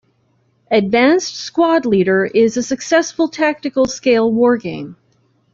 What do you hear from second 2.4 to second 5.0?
a successful tactical scale wargame.